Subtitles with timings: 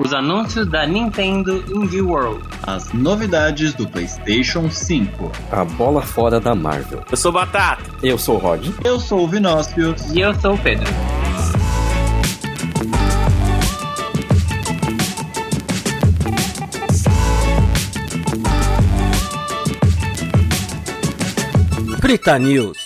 [0.00, 6.54] os anúncios da Nintendo Indie World, as novidades do PlayStation 5, a bola fora da
[6.54, 7.04] Marvel.
[7.10, 7.82] Eu sou Batata.
[8.02, 8.66] Eu sou o Rod.
[8.82, 9.94] Eu sou o Vinócio.
[10.14, 10.86] E eu sou o Pedro.
[22.00, 22.78] Frita News.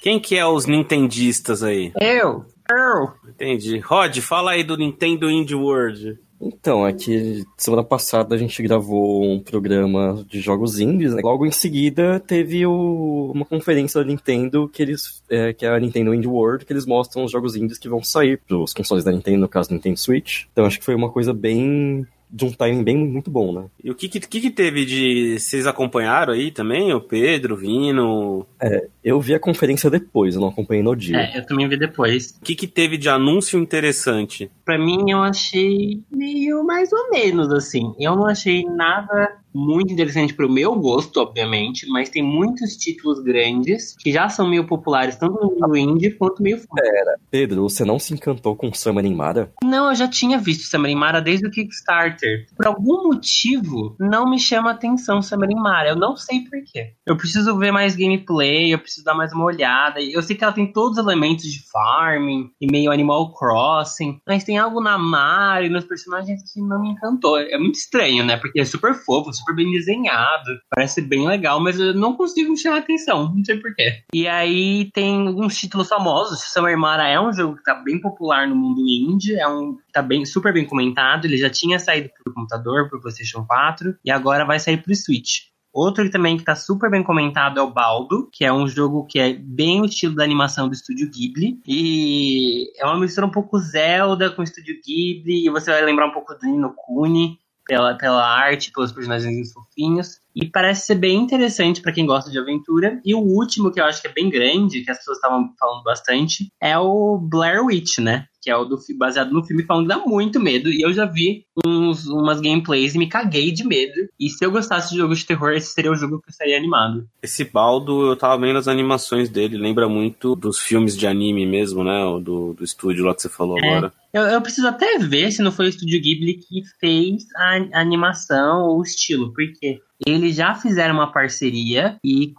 [0.00, 1.92] Quem que é os nintendistas aí?
[2.00, 2.46] Eu.
[2.70, 3.12] Eu.
[3.28, 3.78] Entendi.
[3.80, 6.18] Rod, fala aí do Nintendo Indie World.
[6.40, 11.12] Então, aqui semana passada a gente gravou um programa de jogos indies.
[11.12, 11.20] Né?
[11.22, 15.80] Logo em seguida teve o, uma conferência da Nintendo que eles, é, que é a
[15.80, 19.04] Nintendo Indie World, que eles mostram os jogos indies que vão sair para os consoles
[19.04, 20.44] da Nintendo, no caso do Nintendo Switch.
[20.52, 23.66] Então acho que foi uma coisa bem de um timing bem muito bom, né?
[23.82, 25.38] E o que, que, que teve de.
[25.38, 26.92] Vocês acompanharam aí também?
[26.92, 28.46] O Pedro, o Vino?
[28.60, 31.16] É, eu vi a conferência depois, eu não acompanhei no dia.
[31.16, 32.36] É, eu também vi depois.
[32.40, 34.50] O que, que teve de anúncio interessante?
[34.64, 37.94] Pra mim, eu achei meio mais ou menos assim.
[37.98, 43.96] Eu não achei nada muito interessante pro meu gosto, obviamente, mas tem muitos títulos grandes
[43.98, 47.18] que já são meio populares, tanto no indie quanto meio fora.
[47.30, 49.50] Pedro, você não se encantou com Summer Mara?
[49.62, 52.17] Não, eu já tinha visto Summer Mara desde o Kickstarter.
[52.56, 55.90] Por algum motivo, não me chama atenção Summer Mara.
[55.90, 56.94] Eu não sei porquê.
[57.06, 60.00] Eu preciso ver mais gameplay, eu preciso dar mais uma olhada.
[60.00, 64.44] Eu sei que ela tem todos os elementos de farming e meio Animal Crossing, mas
[64.44, 67.38] tem algo na Mara e nos personagens que não me encantou.
[67.38, 68.36] É muito estranho, né?
[68.36, 72.78] Porque é super fofo, super bem desenhado, parece bem legal, mas eu não consigo chamar
[72.78, 74.02] atenção, não sei porquê.
[74.12, 76.40] E aí tem alguns títulos famosos.
[76.52, 80.02] Summer Mara é um jogo que tá bem popular no mundo indie, é um tá
[80.02, 84.44] bem super bem comentado, ele já tinha saído pro computador, pro PlayStation 4 e agora
[84.44, 85.48] vai sair pro Switch.
[85.72, 89.18] Outro também que tá super bem comentado é o Baldo, que é um jogo que
[89.18, 91.60] é bem o estilo da animação do estúdio Ghibli.
[91.66, 96.08] E é uma mistura um pouco Zelda com o estúdio Ghibli, e você vai lembrar
[96.08, 100.20] um pouco do Nino Kuni pela, pela arte, pelos personagens fofinhos.
[100.34, 103.00] E parece ser bem interessante para quem gosta de aventura.
[103.04, 105.82] E o último, que eu acho que é bem grande, que as pessoas estavam falando
[105.84, 108.26] bastante, é o Blair Witch, né?
[108.48, 110.70] Que é o do, baseado no filme falando que dá muito medo.
[110.70, 114.08] E eu já vi uns, umas gameplays e me caguei de medo.
[114.18, 116.56] E se eu gostasse de jogos de terror, esse seria o jogo que eu estaria
[116.56, 117.06] animado.
[117.22, 121.84] Esse baldo, eu tava vendo as animações dele, lembra muito dos filmes de anime mesmo,
[121.84, 122.00] né?
[122.22, 123.68] Do, do estúdio lá que você falou é.
[123.68, 123.92] agora.
[124.12, 128.62] Eu, eu, preciso até ver se não foi o estúdio Ghibli que fez a, animação
[128.62, 132.32] ou o estilo, porque eles já fizeram uma parceria e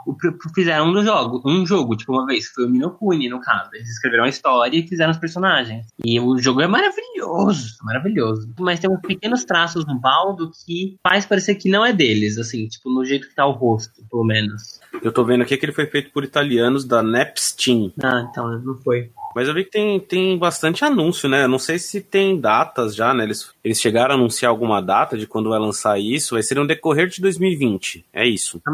[0.56, 3.69] fizeram um jogo, um jogo, tipo uma vez, foi o Minokuni, no caso.
[3.74, 5.85] Eles escreveram a história e fizeram os personagens.
[6.03, 8.50] E o jogo é maravilhoso, maravilhoso.
[8.59, 12.68] Mas tem uns pequenos traços no baldo que faz parecer que não é deles, assim,
[12.68, 14.80] tipo, no jeito que tá o rosto, pelo menos.
[15.03, 17.94] Eu tô vendo aqui que ele foi feito por italianos da Nepstein.
[18.01, 19.12] Ah, então não foi.
[19.35, 21.47] Mas eu vi que tem, tem bastante anúncio, né?
[21.47, 23.23] Não sei se tem datas já, né?
[23.23, 26.35] Eles, eles chegaram a anunciar alguma data de quando vai lançar isso.
[26.35, 28.06] Vai ser no decorrer de 2020.
[28.13, 28.62] É isso.
[28.66, 28.72] A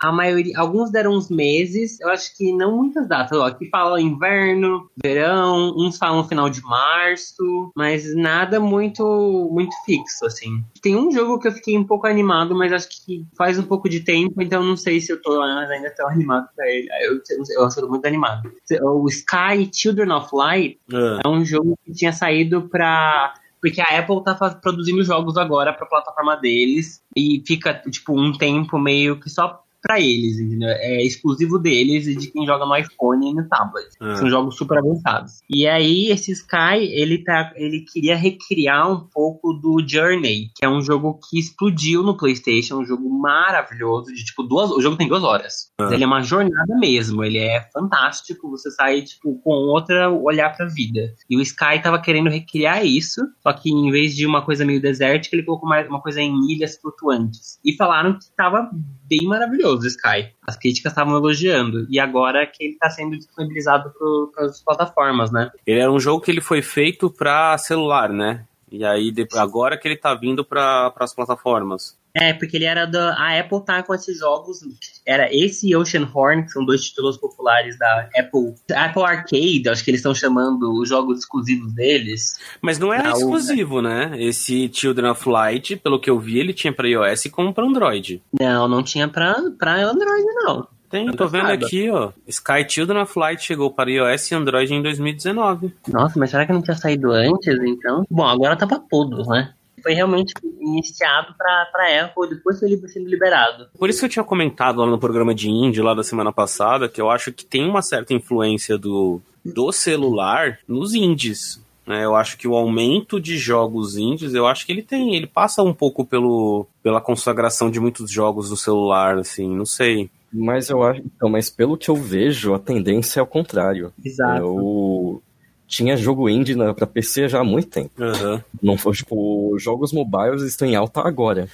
[0.00, 3.38] a maioria, alguns deram uns meses, eu acho que não muitas datas.
[3.38, 9.04] Ó, aqui fala inverno, verão, uns falam final de março, mas nada muito
[9.52, 10.64] muito fixo, assim.
[10.82, 13.88] Tem um jogo que eu fiquei um pouco animado, mas acho que faz um pouco
[13.88, 16.88] de tempo, então não sei se eu tô ainda tão animado pra ele.
[17.02, 18.52] Eu, eu, eu muito animado.
[18.82, 21.20] O Sky Children of Light é.
[21.24, 23.34] é um jogo que tinha saído pra
[23.64, 28.78] porque a Apple tá produzindo jogos agora pra plataforma deles e fica, tipo, um tempo
[28.78, 30.70] meio que só para eles, entendeu?
[30.70, 33.86] É exclusivo deles e de quem joga no iPhone e no tablet.
[34.00, 34.16] Ah.
[34.16, 35.42] São jogos super avançados.
[35.48, 40.68] E aí, esse Sky, ele, tá, ele queria recriar um pouco do Journey, que é
[40.68, 44.70] um jogo que explodiu no PlayStation, um jogo maravilhoso, de tipo duas.
[44.70, 45.70] O jogo tem duas horas.
[45.78, 45.90] Ah.
[45.92, 48.50] Ele é uma jornada mesmo, ele é fantástico.
[48.50, 51.12] Você sai, tipo, com outra olhar pra vida.
[51.28, 54.80] E o Sky tava querendo recriar isso, só que em vez de uma coisa meio
[54.80, 57.58] desértica, ele colocou mais uma coisa em ilhas flutuantes.
[57.62, 58.70] E falaram que tava
[59.06, 60.32] bem maravilhoso Sky.
[60.46, 61.86] As críticas estavam elogiando.
[61.90, 63.92] E agora que ele está sendo disponibilizado
[64.34, 65.50] para as plataformas, né?
[65.66, 68.44] Ele era um jogo que ele foi feito para celular, né?
[68.74, 71.96] E aí, agora que ele tá vindo para as plataformas.
[72.16, 73.14] É, porque ele era da.
[73.14, 74.60] A Apple tá com esses jogos.
[75.04, 78.54] Era esse e Ocean Horn, que são dois títulos populares da Apple.
[78.72, 82.38] Apple Arcade, acho que eles estão chamando os jogos exclusivos deles.
[82.62, 84.12] Mas não era exclusivo, né?
[84.16, 88.22] Esse Children of Light, pelo que eu vi, ele tinha pra iOS como pra Android.
[88.40, 90.68] Não, não tinha pra, pra Android, não.
[90.94, 92.12] Tem, tô vendo aqui, ó.
[92.24, 95.74] Sky Children of Light chegou para iOS e Android em 2019.
[95.88, 98.04] Nossa, mas será que não tinha saído antes, então?
[98.08, 99.52] Bom, agora tá pra todos, né?
[99.82, 103.68] foi realmente iniciado para Apple, depois foi sendo liberado.
[103.78, 106.88] Por isso que eu tinha comentado lá no programa de indie lá da semana passada,
[106.88, 111.60] que eu acho que tem uma certa influência do, do celular nos indies.
[111.86, 112.02] né?
[112.02, 115.62] Eu acho que o aumento de jogos indies, eu acho que ele tem, ele passa
[115.62, 120.08] um pouco pelo, pela consagração de muitos jogos no celular, assim, não sei.
[120.34, 123.92] Mas eu acho, então, mas pelo que eu vejo, a tendência é ao contrário.
[124.04, 124.42] Exato.
[124.42, 125.22] Eu
[125.66, 127.90] tinha jogo indie na, pra PC já há muito tempo.
[127.98, 128.40] Uhum.
[128.62, 131.48] Não foi, tipo, jogos mobiles estão em alta agora.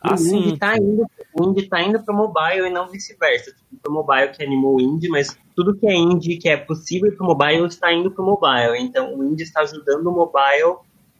[0.00, 0.36] Ah, o sim.
[0.36, 3.50] indie tá indo, o indie tá indo pro mobile e não vice-versa.
[3.50, 7.12] Tipo, pro mobile que animou o indie, mas tudo que é indie, que é possível
[7.12, 8.78] pro mobile, está indo pro mobile.
[8.78, 10.76] Então o indie está ajudando o mobile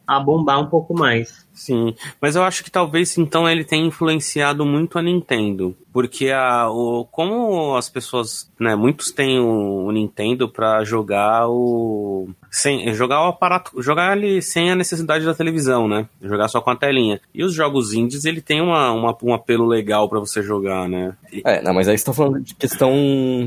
[0.07, 1.47] a bombar um pouco mais.
[1.53, 6.69] Sim, mas eu acho que talvez então ele tenha influenciado muito a Nintendo, porque a,
[6.71, 13.23] o, como as pessoas, né, muitos têm o, o Nintendo para jogar o sem jogar
[13.25, 16.07] o aparato, jogar ele sem a necessidade da televisão, né?
[16.23, 17.19] Jogar só com a telinha.
[17.35, 21.15] E os jogos indies, ele tem uma, uma- um apelo legal para você jogar, né?
[21.33, 22.93] E- É, não, mas aí você tá falando de questão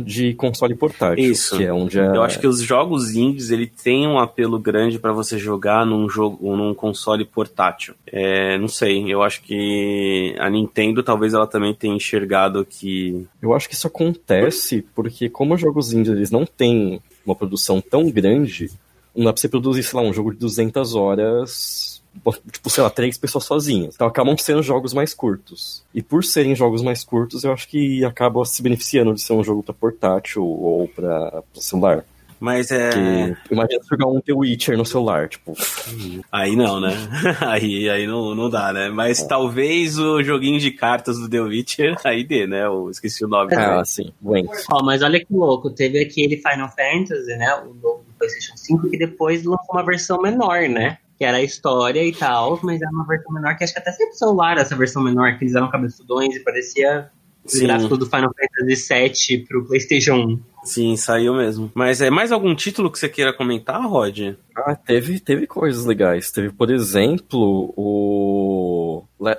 [0.03, 1.23] de console portátil.
[1.23, 1.55] Isso.
[1.57, 2.05] Que é onde a...
[2.05, 6.09] Eu acho que os jogos indies ele tem um apelo grande para você jogar num
[6.09, 7.93] jogo, num console portátil.
[8.11, 12.34] É, não sei, eu acho que a Nintendo talvez ela também tenha enxergado
[12.65, 17.35] que Eu acho que isso acontece porque como os jogos indies eles não têm uma
[17.35, 18.69] produção tão grande,
[19.15, 22.01] não dá pra você produzir, sei lá, um jogo de 200 horas,
[22.51, 23.95] tipo, sei lá, três pessoas sozinhas.
[23.95, 25.83] Então acabam sendo jogos mais curtos.
[25.93, 29.43] E por serem jogos mais curtos, eu acho que acaba se beneficiando de ser um
[29.43, 32.05] jogo pra portátil ou pra celular.
[32.39, 32.89] Mas é.
[32.89, 35.53] Porque imagina jogar um The Witcher no celular, tipo,
[36.31, 36.91] Aí não, né?
[37.41, 38.89] aí aí não, não dá, né?
[38.89, 42.65] Mas talvez o joguinho de cartas do The Witcher aí dê, né?
[42.65, 43.53] Eu esqueci o nome.
[43.55, 44.49] ah, assim, Went.
[44.71, 48.89] Ó, mas olha que louco, teve aquele Final Fantasy, né, o novo do PlayStation 5,
[48.89, 50.97] que depois lançou uma versão menor, né?
[51.17, 53.91] Que era a história e tal, mas era uma versão menor que acho que até
[53.91, 57.09] sempre celular essa versão menor, que eles eram cabeçudões e parecia
[57.45, 57.63] o Sim.
[57.63, 60.39] gráfico do Final Fantasy VII pro PlayStation 1.
[60.63, 61.71] Sim, saiu mesmo.
[61.75, 64.33] Mas é mais algum título que você queira comentar, Rod?
[64.55, 66.31] Ah, teve, teve coisas legais.
[66.31, 68.84] Teve, por exemplo, o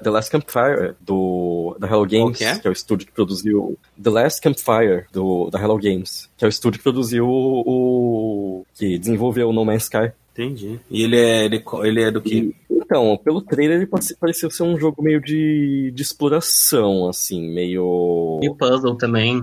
[0.02, 2.60] The Last Campfire do, da Hello Games, que é?
[2.64, 6.50] é o estúdio que produziu The Last Campfire do, da Hello Games, que é o
[6.50, 10.12] estúdio que produziu o, que desenvolveu o No Man's Sky.
[10.32, 10.78] Entendi.
[10.90, 12.54] E ele é, ele, ele é do que?
[12.70, 18.54] Então, pelo trailer ele pareceu ser um jogo meio de, de exploração, assim, meio E
[18.54, 19.42] puzzle também.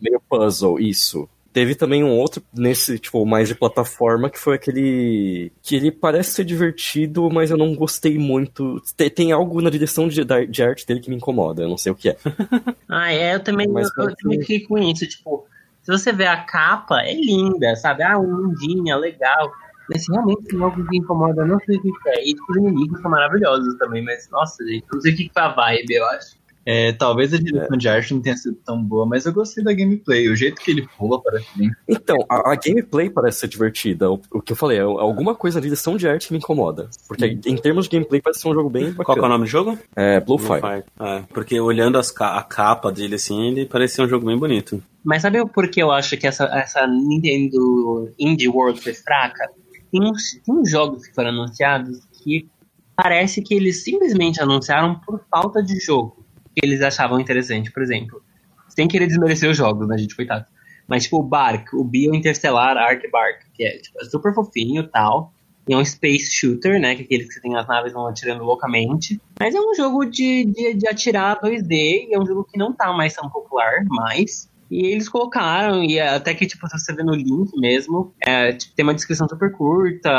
[0.00, 1.28] meio puzzle, isso.
[1.52, 5.52] Teve também um outro nesse, tipo, mais de plataforma, que foi aquele.
[5.62, 8.80] que ele parece ser divertido, mas eu não gostei muito.
[8.96, 11.90] Tem, tem algo na direção de, de arte dele que me incomoda, eu não sei
[11.90, 12.16] o que é.
[12.88, 15.46] Ah, é, eu também, Mas eu, eu também fiquei com isso, tipo,
[15.82, 18.02] se você vê a capa, é linda, sabe?
[18.02, 19.50] Ah, mundinho, é legal.
[19.92, 22.22] Mas realmente tem algo que incomoda, eu não sei o que é.
[22.22, 25.32] E tipo, os inimigos são maravilhosos também, mas nossa, gente, não sei o que que
[25.32, 26.39] foi a vibe, eu acho.
[26.72, 29.72] É, talvez a direção de arte não tenha sido tão boa, mas eu gostei da
[29.72, 30.28] gameplay.
[30.28, 31.68] O jeito que ele pula parece bem.
[31.88, 34.08] Então, a, a gameplay parece ser divertida.
[34.08, 36.88] O, o que eu falei, é alguma coisa na direção de arte que me incomoda.
[37.08, 39.28] Porque em termos de gameplay parece ser um jogo bem Qual que é o bacana.
[39.30, 39.76] nome do jogo?
[39.96, 40.60] É, Blue Blue Fire.
[40.60, 40.84] Fire.
[41.00, 44.80] É, porque olhando as a capa dele assim, ele parecia um jogo bem bonito.
[45.02, 49.50] Mas sabe por que eu acho que essa, essa Nintendo Indie World foi fraca?
[49.90, 52.48] Tem uns, tem uns jogos que foram anunciados que
[52.94, 56.19] parece que eles simplesmente anunciaram por falta de jogo
[56.54, 57.70] que eles achavam interessante.
[57.70, 58.22] Por exemplo,
[58.68, 60.14] sem querer desmerecer os jogos, né, gente?
[60.14, 60.46] Coitado.
[60.86, 64.82] Mas, tipo, o Bark, o Bio Interstellar Arc Bark, que é, tipo, é super fofinho
[64.82, 65.32] e tal.
[65.68, 66.96] E é um space shooter, né?
[66.96, 69.20] Que é aquele que você tem as naves vão atirando loucamente.
[69.38, 72.08] Mas é um jogo de, de, de atirar 2D.
[72.08, 74.50] E é um jogo que não tá mais tão popular, mais.
[74.70, 78.84] E eles colocaram, e até que, tipo, você vê no link mesmo, é, tipo, tem
[78.84, 80.10] uma descrição super curta.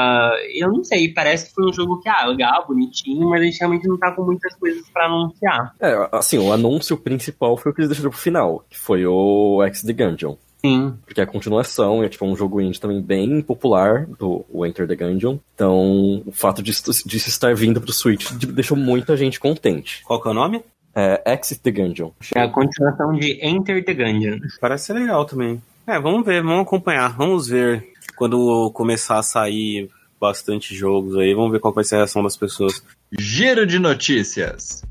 [0.53, 3.59] Eu não sei, parece que foi um jogo que, ah, legal, bonitinho, mas a gente
[3.59, 5.73] realmente não tá com muitas coisas pra anunciar.
[5.79, 9.63] É, assim, o anúncio principal foi o que eles deixaram pro final, que foi o
[9.63, 10.35] X The Gungeon.
[10.63, 10.93] Sim.
[11.05, 14.87] Porque é a continuação, é tipo um jogo indie também bem popular do o Enter
[14.87, 15.39] the Gungeon.
[15.55, 20.03] Então, o fato disso, disso estar vindo pro Switch deixou muita gente contente.
[20.03, 20.63] Qual que é o nome?
[20.95, 22.11] É Exit the Gungeon.
[22.35, 24.39] É a continuação de Enter the Gungeon.
[24.59, 25.61] Parece ser legal também.
[25.87, 31.51] É, vamos ver, vamos acompanhar, vamos ver quando começar a sair bastante jogos aí, vamos
[31.51, 32.83] ver qual vai ser a reação das pessoas.
[33.17, 34.83] Giro de notícias.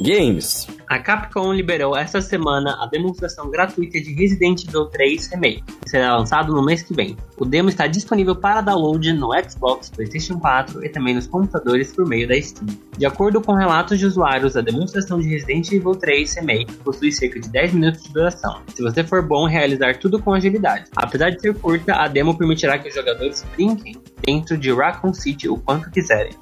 [0.00, 0.68] Games.
[0.88, 6.16] A Capcom liberou esta semana a demonstração gratuita de Resident Evil 3 Remake, que será
[6.16, 7.16] lançado no mês que vem.
[7.38, 12.06] O demo está disponível para download no Xbox, PlayStation 4 e também nos computadores por
[12.06, 12.66] meio da Steam.
[12.98, 17.40] De acordo com relatos de usuários, a demonstração de Resident Evil 3 Remake possui cerca
[17.40, 20.84] de 10 minutos de duração, se você for bom realizar tudo com agilidade.
[20.96, 25.48] Apesar de ser curta, a demo permitirá que os jogadores brinquem dentro de Raccoon City
[25.48, 26.34] o quanto quiserem.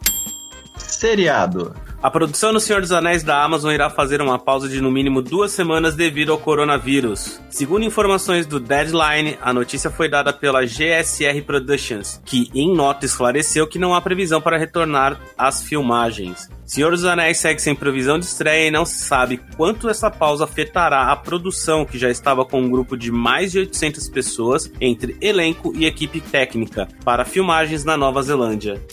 [0.77, 1.75] Seriado.
[2.03, 5.23] A produção do Senhor dos Anéis da Amazon irá fazer uma pausa de no mínimo
[5.23, 7.41] duas semanas devido ao coronavírus.
[7.49, 13.69] Segundo informações do Deadline, a notícia foi dada pela GSR Productions, que em nota esclareceu
[13.69, 16.51] que não há previsão para retornar às filmagens.
[16.67, 20.43] Senhor dos Anéis segue sem previsão de estreia e não se sabe quanto essa pausa
[20.43, 25.17] afetará a produção, que já estava com um grupo de mais de 800 pessoas entre
[25.21, 28.85] elenco e equipe técnica para filmagens na Nova Zelândia.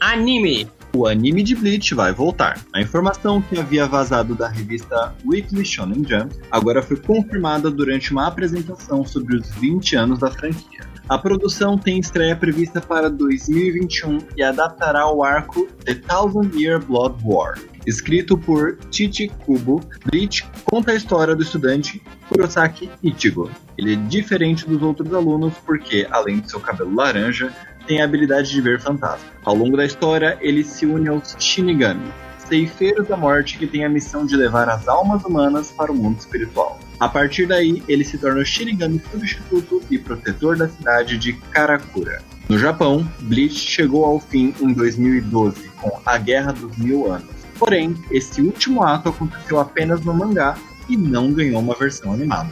[0.00, 0.66] Anime!
[0.94, 2.60] O anime de Bleach vai voltar.
[2.70, 8.26] A informação que havia vazado da revista Weekly Shonen Jump agora foi confirmada durante uma
[8.26, 10.80] apresentação sobre os 20 anos da franquia.
[11.08, 17.16] A produção tem estreia prevista para 2021 e adaptará o arco The Thousand Year Blood
[17.24, 17.58] War.
[17.86, 23.50] Escrito por Chichi Kubo, Bleach conta a história do estudante Kurosaki Ichigo.
[23.76, 27.52] Ele é diferente dos outros alunos porque, além de seu cabelo laranja,
[27.86, 29.32] tem a habilidade de ver fantasmas.
[29.44, 32.12] Ao longo da história, ele se une aos Shinigami,
[32.48, 36.18] ceifeiros da morte que têm a missão de levar as almas humanas para o mundo
[36.18, 36.78] espiritual.
[37.00, 42.22] A partir daí, ele se torna o Shinigami substituto e protetor da cidade de Karakura.
[42.48, 47.30] No Japão, Bleach chegou ao fim em 2012, com a Guerra dos Mil Anos.
[47.58, 50.56] Porém, esse último ato aconteceu apenas no mangá
[50.88, 52.50] e não ganhou uma versão animada.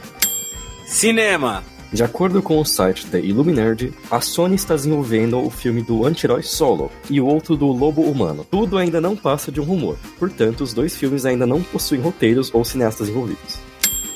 [0.86, 1.62] Cinema!
[1.92, 6.42] De acordo com o site da Illuminerd, a Sony está desenvolvendo o filme do anti-herói
[6.42, 8.46] Solo e o outro do Lobo Humano.
[8.48, 12.54] Tudo ainda não passa de um rumor, portanto, os dois filmes ainda não possuem roteiros
[12.54, 13.58] ou cineastas envolvidos.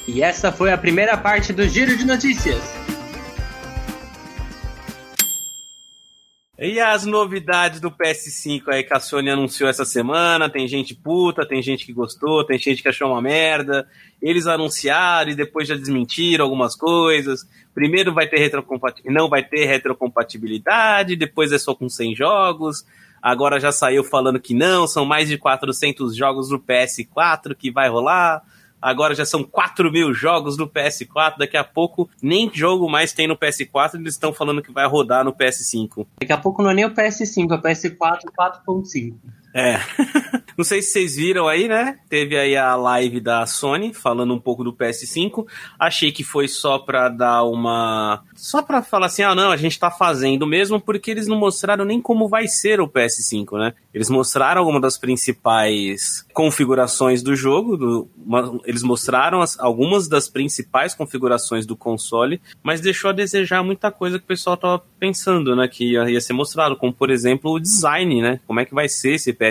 [0.07, 2.63] E essa foi a primeira parte do Giro de Notícias.
[6.57, 10.49] E as novidades do PS5 aí que a Sony anunciou essa semana?
[10.49, 13.89] Tem gente puta, tem gente que gostou, tem gente que achou uma merda.
[14.23, 17.45] Eles anunciaram e depois já desmentiram algumas coisas.
[17.75, 22.87] Primeiro vai ter retrocompatibilidade, não vai ter retrocompatibilidade, depois é só com 100 jogos.
[23.21, 27.89] Agora já saiu falando que não, são mais de 400 jogos do PS4 que vai
[27.89, 28.45] rolar.
[28.85, 31.39] Agora já são 4 mil jogos no PS4.
[31.39, 33.95] Daqui a pouco nem jogo mais tem no PS4.
[33.95, 36.07] Eles estão falando que vai rodar no PS5.
[36.21, 39.15] Daqui a pouco não é nem o PS5, é o PS4 4.5.
[39.55, 39.79] É.
[40.57, 41.99] Não sei se vocês viram aí, né?
[42.09, 45.47] Teve aí a live da Sony falando um pouco do PS5.
[45.79, 48.23] Achei que foi só pra dar uma.
[48.37, 51.85] Só pra falar assim, ah, não, a gente tá fazendo mesmo, porque eles não mostraram
[51.85, 53.75] nem como vai ser o PS5, né?
[53.93, 58.09] Eles mostraram algumas das principais configurações do jogo, do...
[58.65, 59.59] eles mostraram as...
[59.59, 64.57] algumas das principais configurações do console, mas deixou a desejar muita coisa que o pessoal
[64.57, 65.67] tava pensando, né?
[65.67, 68.41] Que ia ser mostrado, como por exemplo o design, né?
[68.47, 69.44] Como é que vai ser esse PS5.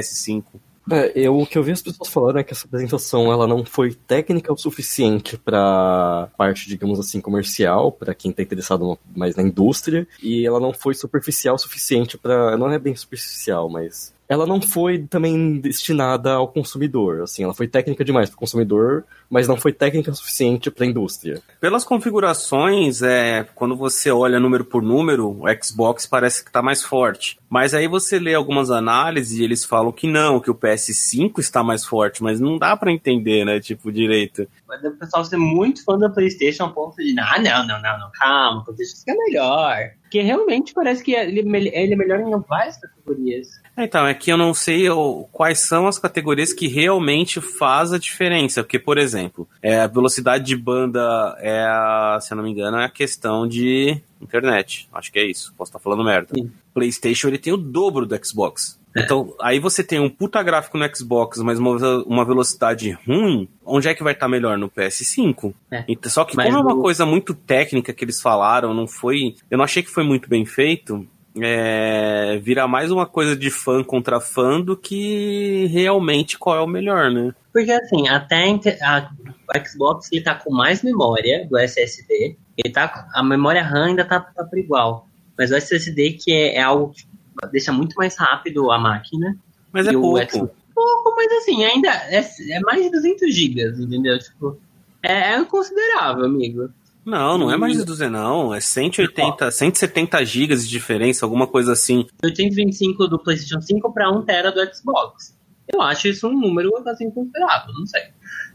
[0.92, 3.64] É, eu, o que eu vi as pessoas falando é que essa apresentação ela não
[3.64, 9.44] foi técnica o suficiente para parte, digamos assim, comercial, para quem está interessado mais na
[9.44, 12.58] indústria, e ela não foi superficial o suficiente para.
[12.58, 17.22] Não é bem superficial, mas ela não foi também destinada ao consumidor.
[17.22, 20.88] Assim, ela foi técnica demais para o consumidor, mas não foi técnica suficiente para a
[20.88, 21.42] indústria.
[21.62, 26.84] Pelas configurações, é, quando você olha número por número, o Xbox parece que está mais
[26.84, 27.38] forte.
[27.48, 31.64] Mas aí você lê algumas análises e eles falam que não, que o PS5 está
[31.64, 34.48] mais forte, mas não dá para entender, né, tipo, direito.
[34.68, 38.00] Mas o pessoal ser muito fã da PlayStation ao ponto de, ah, não, não, não,
[38.00, 39.78] não, calma, o PlayStation é melhor.
[40.02, 43.63] Porque realmente parece que ele, ele é melhor em várias categorias.
[43.78, 44.86] Então, é que eu não sei
[45.32, 48.64] quais são as categorias que realmente faz a diferença.
[48.64, 52.78] Porque, por exemplo, é, a velocidade de banda é, a, se eu não me engano,
[52.78, 54.88] é a questão de internet.
[54.94, 55.54] Acho que é isso.
[55.58, 56.30] Posso estar falando merda.
[56.36, 56.52] Sim.
[56.74, 58.80] PlayStation ele tem o dobro do Xbox.
[58.96, 59.02] É.
[59.02, 61.76] Então, aí você tem um puta gráfico no Xbox, mas uma,
[62.06, 64.58] uma velocidade ruim, onde é que vai estar melhor?
[64.58, 65.54] No PS5.
[65.72, 65.84] É.
[65.88, 69.36] Então, só que mas como é uma coisa muito técnica que eles falaram, não foi.
[69.50, 71.08] Eu não achei que foi muito bem feito
[71.42, 76.68] é, vira mais uma coisa de fã contra fã do que realmente qual é o
[76.68, 77.34] melhor, né?
[77.52, 78.46] Porque assim, até
[78.82, 79.10] a,
[79.50, 84.06] o Xbox ele tá com mais memória do SSD, ele tá, a memória RAM ainda
[84.06, 85.08] tá, tá por igual.
[85.38, 87.06] Mas o SSD que é, é algo que
[87.52, 89.38] deixa muito mais rápido a máquina.
[89.72, 90.20] Mas é pouco.
[90.20, 92.20] Xbox, pouco, mas assim, ainda é,
[92.52, 94.20] é mais de 200 GB, entendeu?
[94.20, 94.60] Tipo,
[95.02, 96.70] é, é considerável, amigo.
[97.06, 98.54] Não, não é mais de 200, não.
[98.54, 102.06] É 180, 170 gigas de diferença, alguma coisa assim.
[102.24, 105.38] 825 do PlayStation 5 para 1 tera do Xbox.
[105.68, 108.04] Eu acho isso um número assim considerável, não sei.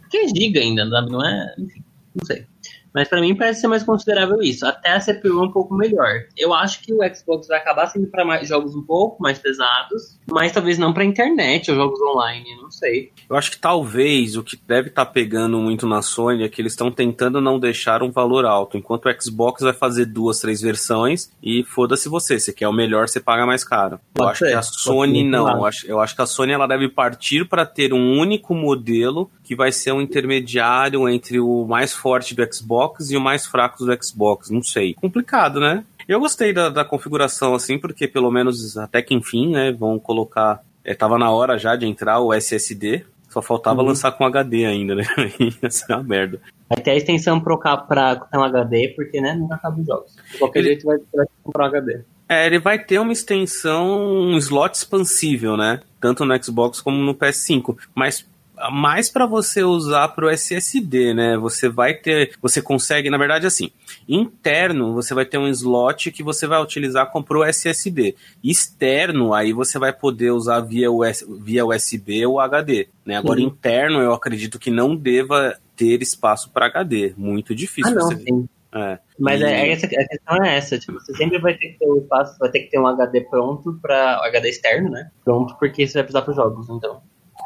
[0.00, 1.55] Porque é giga ainda, não é?
[1.59, 2.47] Enfim, não sei.
[2.95, 4.66] Mas para mim parece ser mais considerável isso.
[4.66, 6.25] Até a CPU é um pouco melhor.
[6.37, 10.52] Eu acho que o Xbox vai acabar sendo para jogos um pouco mais pesados, mas
[10.52, 13.12] talvez não para internet ou jogos online, não sei.
[13.28, 16.61] Eu acho que talvez o que deve estar tá pegando muito na Sony é que
[16.61, 20.61] eles estão tentando não deixar um valor alto, enquanto o Xbox vai fazer duas, três
[20.61, 24.00] versões e foda-se você, se quer o melhor, você paga mais caro.
[24.14, 24.50] Pode eu acho ser.
[24.50, 27.66] que a Sony não, eu acho, eu acho que a Sony ela deve partir para
[27.66, 32.77] ter um único modelo que vai ser um intermediário entre o mais forte do Xbox
[33.11, 34.94] e o mais fraco do Xbox, não sei.
[34.94, 35.85] Complicado, né?
[36.06, 40.62] Eu gostei da, da configuração assim, porque pelo menos até que enfim, né, vão colocar
[40.85, 43.88] é, tava na hora já de entrar o SSD, só faltava uhum.
[43.88, 45.04] lançar com HD ainda, né?
[45.62, 46.40] Ia ser uma merda.
[46.66, 50.16] Vai ter a extensão pro pra um HD, porque, né, nunca acaba os jogos.
[50.32, 50.68] De qualquer ele...
[50.68, 52.00] jeito vai, vai comprar HD.
[52.26, 55.80] É, ele vai ter uma extensão, um slot expansível, né?
[56.00, 57.76] Tanto no Xbox como no PS5.
[57.94, 58.26] Mas
[58.71, 61.37] mais para você usar para o SSD, né?
[61.37, 63.71] Você vai ter, você consegue, na verdade, assim,
[64.09, 68.15] interno você vai ter um slot que você vai utilizar para o SSD.
[68.43, 73.17] Externo, aí você vai poder usar via, US, via USB ou HD, né?
[73.17, 77.15] Agora, interno, eu acredito que não deva ter espaço para HD.
[77.17, 77.93] Muito difícil.
[77.93, 78.17] Ah, não, você...
[78.17, 78.49] sim.
[78.75, 78.99] É.
[79.19, 79.71] Mas é, e...
[79.71, 82.50] essa, a questão é essa, tipo, você sempre vai ter que ter o espaço, vai
[82.50, 85.11] ter que ter um HD pronto para HD externo, né?
[85.25, 87.00] Pronto, porque você vai precisar para jogos, então.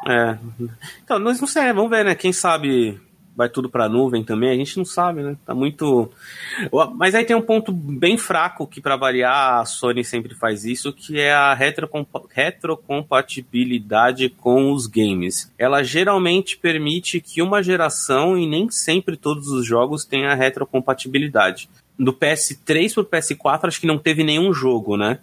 [0.06, 0.38] É.
[1.04, 2.14] Então, nós não sei, vamos ver, né?
[2.14, 3.00] Quem sabe
[3.34, 5.36] vai tudo para nuvem também, a gente não sabe, né?
[5.44, 6.10] Tá muito.
[6.96, 10.92] Mas aí tem um ponto bem fraco que, para variar, a Sony sempre faz isso,
[10.92, 12.22] que é a retrocompa...
[12.30, 15.50] retrocompatibilidade com os games.
[15.58, 21.70] Ela geralmente permite que uma geração e nem sempre todos os jogos tenham retrocompatibilidade.
[21.98, 25.18] Do PS3 pro PS4, acho que não teve nenhum jogo, né?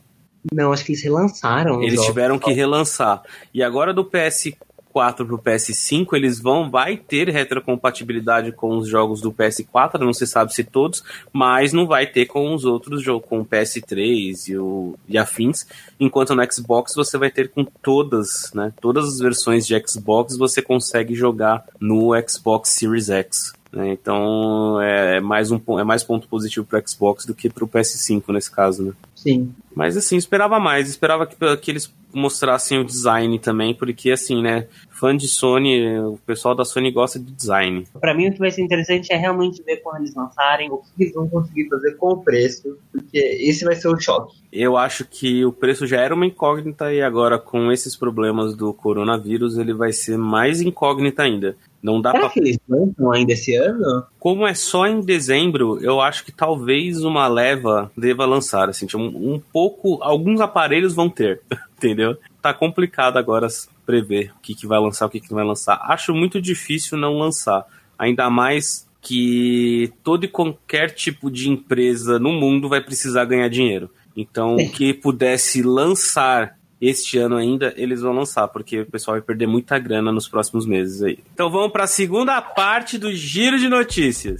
[0.54, 1.84] Não, acho que eles relançaram.
[1.84, 3.22] Eles tiveram que relançar.
[3.54, 4.56] E agora do PS4
[4.92, 10.26] 4 pro PS5, eles vão vai ter retrocompatibilidade com os jogos do PS4, não se
[10.26, 14.58] sabe se todos, mas não vai ter com os outros jogos, com o PS3 e,
[14.58, 15.66] o, e afins,
[16.00, 18.74] enquanto no Xbox você vai ter com todas, né?
[18.82, 23.54] Todas as versões de Xbox você consegue jogar no Xbox Series X.
[23.72, 23.92] Né?
[23.92, 27.68] Então é, é mais um é mais ponto positivo para Xbox do que para o
[27.68, 28.94] PS5 nesse caso, né?
[29.22, 29.54] Sim.
[29.76, 34.68] Mas assim, esperava mais, esperava que, que eles mostrassem o design também, porque assim, né?
[34.90, 37.86] Fã de Sony, o pessoal da Sony gosta de design.
[38.00, 41.04] Para mim, o que vai ser interessante é realmente ver quando eles lançarem o que
[41.04, 44.38] eles vão conseguir fazer com o preço, porque esse vai ser o choque.
[44.52, 48.74] Eu acho que o preço já era uma incógnita e agora com esses problemas do
[48.74, 51.56] coronavírus ele vai ser mais incógnita ainda.
[51.82, 52.30] Não dá Será pra...
[52.32, 54.04] que eles lançam ainda esse ano?
[54.20, 58.70] Como é só em dezembro, eu acho que talvez uma leva deva lançar.
[58.70, 60.00] Assim, um, um pouco.
[60.02, 61.42] Alguns aparelhos vão ter,
[61.78, 62.18] entendeu?
[62.42, 63.48] Tá complicado agora
[63.86, 65.80] prever o que, que vai lançar, o que, que não vai lançar.
[65.84, 67.66] Acho muito difícil não lançar.
[67.98, 73.90] Ainda mais que todo e qualquer tipo de empresa no mundo vai precisar ganhar dinheiro.
[74.16, 79.22] Então, o que pudesse lançar este ano ainda eles vão lançar, porque o pessoal vai
[79.22, 81.20] perder muita grana nos próximos meses aí.
[81.34, 84.40] Então vamos para a segunda parte do giro de notícias.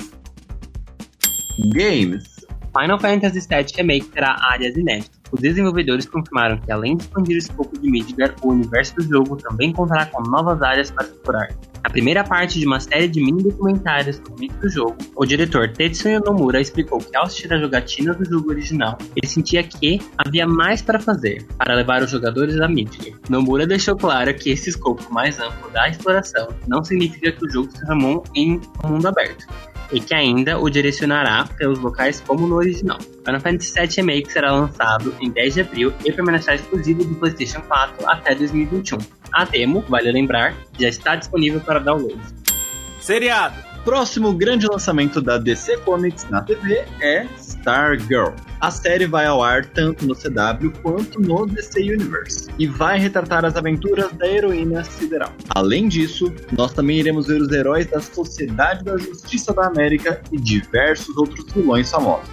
[1.74, 2.24] Games.
[2.78, 5.19] Final Fantasy VII Remake terá áreas inéditas.
[5.32, 9.36] Os desenvolvedores confirmaram que, além de expandir o escopo de Midgar, o universo do jogo
[9.36, 11.50] também contará com novas áreas para explorar.
[11.84, 15.70] A primeira parte de uma série de mini documentários sobre o do jogo, o diretor
[15.70, 20.46] Tetsuya Nomura explicou que ao assistir a jogatina do jogo original, ele sentia que havia
[20.46, 23.18] mais para fazer para levar os jogadores a Midgar.
[23.30, 27.72] Nomura deixou claro que esse escopo mais amplo da exploração não significa que o jogo
[27.72, 29.46] se transformou em um mundo aberto,
[29.92, 33.00] e que ainda o direcionará pelos locais como no original.
[33.26, 37.62] Final Fantasy VII Remake será lançado em 10 de abril e permanecerá exclusivo do PlayStation
[37.62, 38.98] 4 até 2021.
[39.34, 42.20] A demo, vale lembrar, já está disponível para download.
[43.00, 43.69] Seriado!
[43.90, 48.36] Próximo grande lançamento da DC Comics na TV é Stargirl.
[48.62, 53.44] A série vai ao ar tanto no CW quanto no DC Universe e vai retratar
[53.46, 55.34] as aventuras da heroína sideral.
[55.56, 60.38] Além disso, nós também iremos ver os heróis da Sociedade da Justiça da América e
[60.38, 62.30] diversos outros vilões famosos.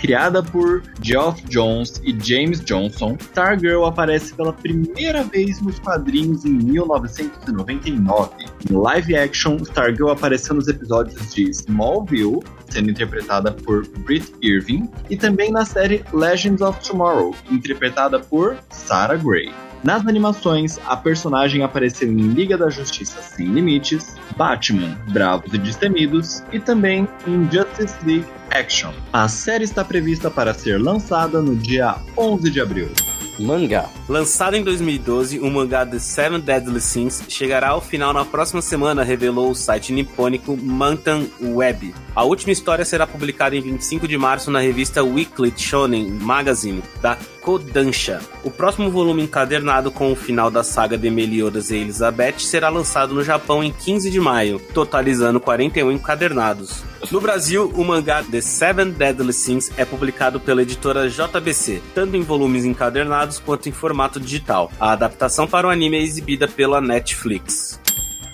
[0.00, 6.52] Criada por Geoff Jones e James Johnson, Stargirl aparece pela primeira vez nos quadrinhos em
[6.52, 8.30] 1999.
[8.70, 15.16] Em live action, Stargirl apareceu nos episódios de Smallville, sendo interpretada por Britt Irving, e
[15.18, 19.52] também na série Legends of Tomorrow, interpretada por Sarah Gray.
[19.82, 26.42] Nas animações, a personagem apareceu em Liga da Justiça Sem Limites, Batman, Bravos e Destemidos
[26.52, 28.92] e também em Justice League Action.
[29.12, 32.90] A série está prevista para ser lançada no dia 11 de abril.
[33.38, 33.88] Mangá.
[34.06, 39.02] Lançado em 2012, o mangá The Seven Deadly Sins chegará ao final na próxima semana,
[39.02, 41.94] revelou o site nipônico Mountain Web.
[42.14, 47.16] A última história será publicada em 25 de março na revista Weekly Shonen Magazine, da
[47.40, 48.20] Kodansha.
[48.42, 53.14] O próximo volume encadernado com o final da saga de Meliodas e Elizabeth será lançado
[53.14, 56.82] no Japão em 15 de maio, totalizando 41 encadernados.
[57.10, 62.22] No Brasil, o mangá The Seven Deadly Sins é publicado pela editora JBC, tanto em
[62.22, 64.70] volumes encadernados quanto em formato digital.
[64.78, 67.80] A adaptação para o anime é exibida pela Netflix.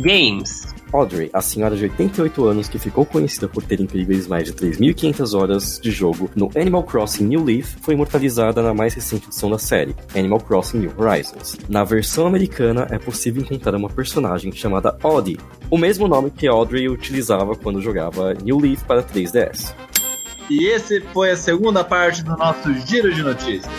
[0.01, 0.75] Games.
[0.97, 5.39] Audrey, a senhora de 88 anos que ficou conhecida por ter incríveis mais de 3.500
[5.39, 9.59] horas de jogo no Animal Crossing New Leaf, foi imortalizada na mais recente edição da
[9.59, 11.59] série, Animal Crossing New Horizons.
[11.69, 15.39] Na versão americana, é possível encontrar uma personagem chamada Audie,
[15.71, 19.75] o mesmo nome que Audrey utilizava quando jogava New Leaf para 3DS.
[20.49, 23.71] E esse foi a segunda parte do nosso giro de notícias.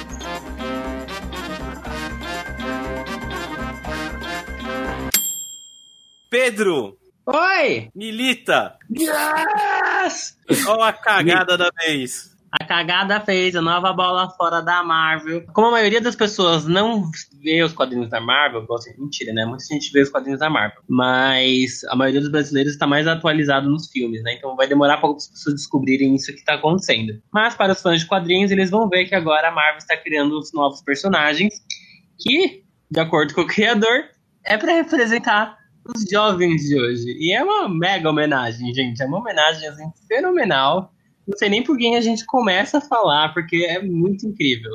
[6.29, 7.06] Pedro!
[7.29, 7.89] Oi!
[7.93, 8.77] Milita!
[8.89, 10.37] Yes!
[10.65, 12.33] Olha a cagada da vez.
[12.49, 15.45] A cagada fez a nova bola fora da Marvel.
[15.51, 17.11] Como a maioria das pessoas não
[17.43, 19.43] vê os quadrinhos da Marvel, assim, mentira, né?
[19.43, 20.81] Muita gente vê os quadrinhos da Marvel.
[20.87, 24.35] Mas a maioria dos brasileiros está mais atualizado nos filmes, né?
[24.35, 27.21] Então vai demorar para as pessoas descobrirem isso que está acontecendo.
[27.29, 30.39] Mas para os fãs de quadrinhos, eles vão ver que agora a Marvel está criando
[30.39, 31.55] os novos personagens
[32.17, 34.05] que, de acordo com o criador,
[34.45, 35.56] é para representar
[35.95, 37.15] os jovens de hoje.
[37.19, 39.01] E é uma mega homenagem, gente.
[39.01, 40.91] É uma homenagem assim, fenomenal.
[41.27, 44.71] Não sei nem por quem a gente começa a falar, porque é muito incrível.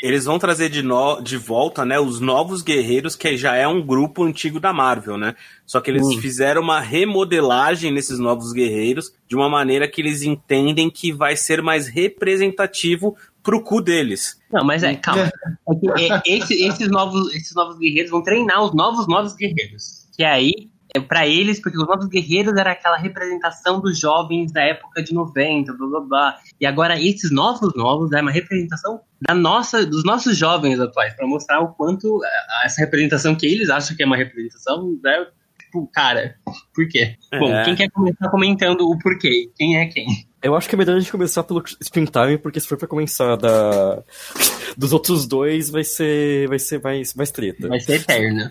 [0.00, 1.20] Eles vão trazer de, no...
[1.20, 5.34] de volta, né, os novos guerreiros, que já é um grupo antigo da Marvel, né?
[5.66, 6.20] Só que eles Hum.
[6.20, 11.60] fizeram uma remodelagem nesses novos guerreiros de uma maneira que eles entendem que vai ser
[11.60, 14.40] mais representativo pro cu deles.
[14.52, 15.28] Não, mas é, calma.
[15.68, 19.97] É que, é, esse- esses, novos, esses novos guerreiros vão treinar os novos novos guerreiros.
[20.18, 20.52] Que aí,
[20.92, 25.14] é pra eles, porque os novos guerreiros era aquela representação dos jovens da época de
[25.14, 26.38] 90, blá blá blá.
[26.60, 31.24] E agora esses novos novos é uma representação da nossa, dos nossos jovens atuais, pra
[31.24, 35.26] mostrar o quanto eh, essa representação que eles acham que é uma representação, né?
[35.60, 36.34] Tipo, cara,
[36.74, 37.16] por quê?
[37.32, 37.38] É.
[37.38, 39.52] Bom, quem quer começar comentando o porquê?
[39.54, 40.06] Quem é quem?
[40.42, 42.88] Eu acho que é melhor a gente começar pelo Screen Time, porque se for pra
[42.88, 44.02] começar da...
[44.76, 47.68] dos outros dois, vai ser, vai ser mais, mais treta.
[47.68, 48.50] Vai ser eterno.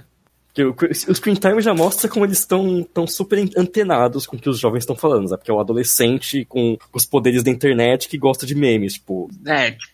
[0.58, 4.40] Porque o, o Screen Time já mostra como eles estão tão super antenados com o
[4.40, 5.40] que os jovens estão falando, sabe?
[5.40, 9.30] Porque é um adolescente com, os poderes da internet que gosta de memes, tipo...
[9.46, 9.94] É, tipo,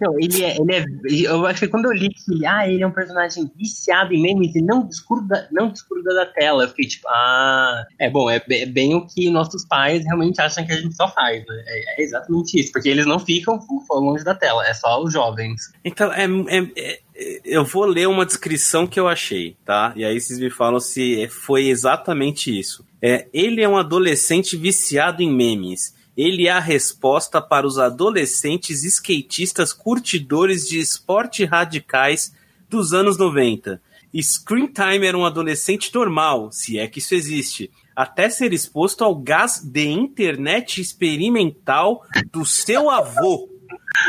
[0.00, 0.84] não, ele é, ele é.
[1.28, 4.22] Eu acho que quando eu li que ele, ah, ele é um personagem viciado em
[4.22, 7.84] memes e não desgruda, não desgruda da tela, eu fiquei tipo, ah.
[7.98, 11.08] É bom, é, é bem o que nossos pais realmente acham que a gente só
[11.08, 11.64] faz, né?
[11.66, 13.58] É, é exatamente isso, porque eles não ficam
[13.90, 15.72] longe da tela, é só os jovens.
[15.84, 17.00] Então, é, é- é-
[17.44, 19.92] eu vou ler uma descrição que eu achei, tá?
[19.96, 22.84] E aí vocês me falam se foi exatamente isso.
[23.00, 25.94] É, ele é um adolescente viciado em memes.
[26.16, 32.34] Ele é a resposta para os adolescentes skatistas curtidores de esporte radicais
[32.68, 33.80] dos anos 90.
[34.20, 39.14] Screen Time era um adolescente normal, se é que isso existe, até ser exposto ao
[39.14, 43.48] gás de internet experimental do seu avô.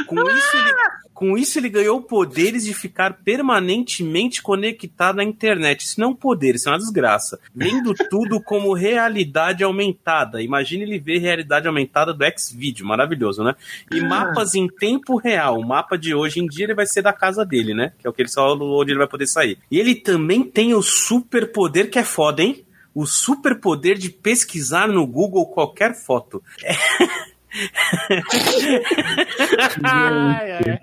[0.08, 0.74] Com isso, ele,
[1.24, 5.86] com isso, ele ganhou poderes de ficar permanentemente conectado à internet.
[5.86, 7.40] Isso não é um poder, isso é uma desgraça.
[7.56, 10.42] Vendo tudo como realidade aumentada.
[10.42, 13.56] Imagine ele ver realidade aumentada do X-Video, maravilhoso, né?
[13.90, 15.60] E mapas em tempo real.
[15.60, 17.94] O mapa de hoje em dia ele vai ser da casa dele, né?
[17.98, 19.58] Que é o que ele só onde ele vai poder sair.
[19.72, 22.66] E ele também tem o super poder que é foda, hein?
[22.94, 26.44] O super poder de pesquisar no Google qualquer foto.
[29.84, 30.80] Ai, ai.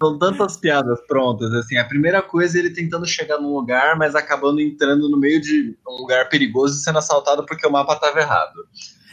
[0.00, 1.76] São tantas piadas prontas, assim.
[1.76, 5.76] A primeira coisa é ele tentando chegar num lugar, mas acabando entrando no meio de
[5.86, 8.64] um lugar perigoso e sendo assaltado porque o mapa estava errado.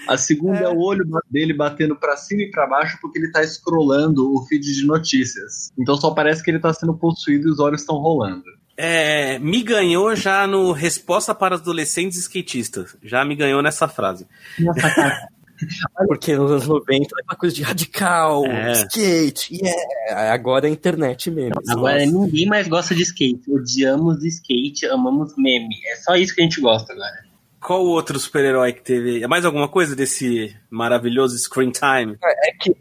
[0.07, 0.69] A segunda é.
[0.69, 4.63] o olho dele batendo para cima e para baixo porque ele tá scrollando o feed
[4.63, 5.73] de notícias.
[5.77, 8.45] Então só parece que ele tá sendo possuído e os olhos estão rolando.
[8.77, 12.95] É, me ganhou já no Resposta para adolescentes skatistas.
[13.03, 14.25] Já me ganhou nessa frase.
[14.57, 15.27] Nossa, cara.
[16.07, 18.71] Porque nos anos 90 é uma coisa de radical, É.
[18.73, 20.33] skate, yeah.
[20.33, 21.53] Agora é internet mesmo.
[21.69, 22.11] Agora Nossa.
[22.25, 23.41] ninguém mais gosta de skate.
[23.49, 25.75] Odiamos skate, amamos meme.
[25.91, 27.25] É só isso que a gente gosta agora.
[27.59, 29.25] Qual outro super-herói que teve?
[29.27, 32.17] Mais alguma coisa desse maravilhoso Screen Time?
[32.23, 32.75] É que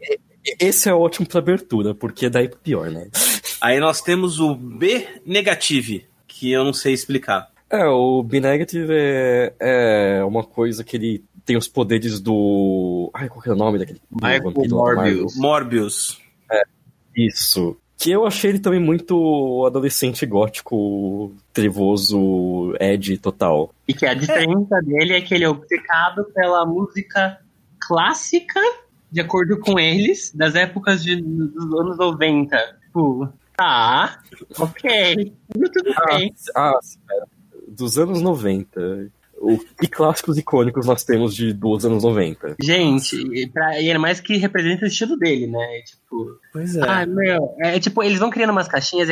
[0.59, 3.07] esse é ótimo pra abertura, porque daí pior, né?
[3.59, 7.49] Aí nós temos o B Negative, que eu não sei explicar.
[7.69, 13.09] É, o B-Negative é, é uma coisa que ele tem os poderes do.
[13.13, 14.01] Ai, qual que é o nome daquele?
[14.11, 15.35] Michael Morbius.
[15.37, 16.21] Morbius.
[17.15, 17.77] Isso.
[17.97, 23.73] Que eu achei ele também muito adolescente gótico, trevoso, Ed total.
[23.87, 27.39] E que a diferença dele é que ele é obcecado pela música
[27.79, 28.59] clássica,
[29.09, 32.77] de acordo com eles, das épocas de, dos anos 90.
[32.83, 34.21] Tipo, tá,
[34.59, 36.35] ok, tudo bem.
[36.55, 37.25] Ah, espera.
[37.67, 39.09] Dos anos 90.
[39.39, 42.55] O, que clássicos icônicos nós temos de dos anos 90?
[42.61, 45.81] Gente, e pra, e é mais que representa o estilo dele, né?
[45.85, 46.81] Tipo, Pois é.
[46.81, 49.09] ah, meu, é tipo, eles vão criando umas caixinhas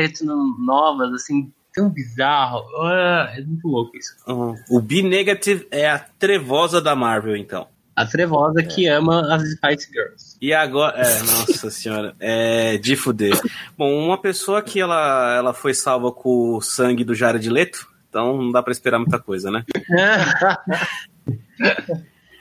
[0.60, 2.64] novas, assim, tão bizarro.
[2.82, 4.16] Ah, é muito louco isso.
[4.28, 4.56] Uhum.
[4.70, 7.68] O B-Negative é a trevosa da Marvel, então.
[7.96, 10.38] A trevosa que ama as Spice Girls.
[10.42, 10.98] E agora.
[10.98, 12.14] É, nossa senhora.
[12.20, 13.40] É de fuder.
[13.78, 18.38] Bom, uma pessoa que ela, ela foi salva com o sangue do Jared Leto, então
[18.38, 19.66] não dá pra esperar muita coisa, né?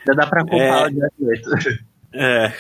[0.06, 0.86] Já dá pra culpar É.
[0.88, 2.52] o Jared É.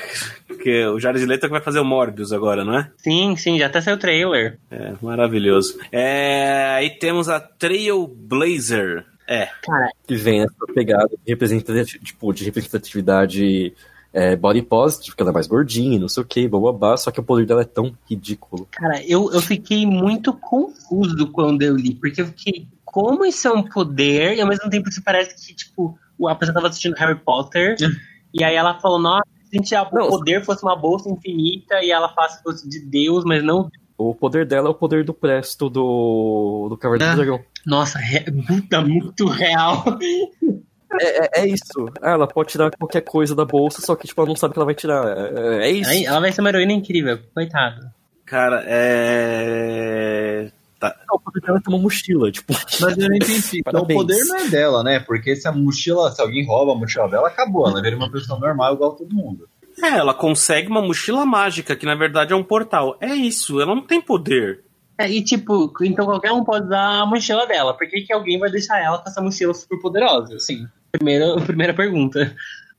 [0.48, 2.90] Porque o Jared Leto é que vai fazer o Morbius agora, não é?
[2.96, 4.58] Sim, sim, já até saiu o trailer.
[4.70, 5.78] É, maravilhoso.
[5.92, 9.04] É, aí temos a Trailblazer.
[9.28, 13.72] É, Cara, Que vem essa pegada de representatividade, tipo, de representatividade
[14.12, 17.20] é, body positive, que ela é mais gordinha, não sei o que, bababá, só que
[17.20, 18.66] o poder dela é tão ridículo.
[18.70, 23.52] cara, eu, eu fiquei muito confuso quando eu li, porque eu fiquei, como isso é
[23.52, 27.18] um poder, e ao mesmo tempo isso parece que, tipo, a pessoa tava assistindo Harry
[27.18, 27.74] Potter,
[28.32, 30.08] e aí ela falou, nossa, se a gente- o Não.
[30.08, 34.14] poder fosse uma bolsa infinita, e ela faz que fosse de Deus, mas não O
[34.14, 37.10] poder dela é o poder do Presto do, do Caverna Ah.
[37.10, 37.40] do Dragão.
[37.66, 38.20] Nossa, re...
[38.46, 39.82] puta, muito real.
[41.00, 41.90] É, é, é isso.
[42.00, 44.58] Ah, ela pode tirar qualquer coisa da bolsa, só que tipo, ela não sabe que
[44.60, 45.04] ela vai tirar.
[45.34, 45.90] É, é isso.
[45.90, 47.90] Aí, ela vai ser uma heroína incrível, coitado.
[48.24, 50.50] cara, é.
[50.78, 50.94] Tá.
[51.12, 52.52] O poder dela é ter uma mochila, tipo.
[52.80, 53.60] Mas eu não entendi.
[53.60, 55.00] Então o poder não é dela, né?
[55.00, 57.68] Porque se a mochila, se alguém rouba a mochila dela, acabou.
[57.68, 59.48] Ela vira uma pessoa normal igual todo mundo.
[59.82, 62.96] É, ela consegue uma mochila mágica, que na verdade é um portal.
[63.00, 64.62] É isso, ela não tem poder.
[64.96, 67.76] É, e tipo, então qualquer um pode usar a mochila dela.
[67.76, 70.38] Por que, que alguém vai deixar ela com essa mochila super poderosa?
[70.38, 70.68] Sim.
[70.92, 72.34] Primeira, primeira pergunta.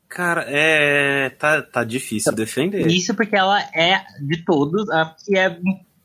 [0.08, 1.30] Cara, é.
[1.32, 2.88] Tá, tá difícil defender.
[2.88, 5.60] Isso porque ela é, de todos, a que é,